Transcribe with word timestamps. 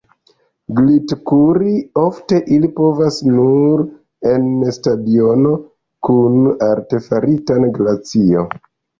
Glitkuri 0.77 1.73
ofte 2.03 2.37
ili 2.55 2.69
povas 2.79 3.19
nur 3.35 3.83
en 4.29 4.47
stadiono 4.77 5.51
kun 6.07 6.39
artefarita 6.69 7.59
glacio. 7.77 8.47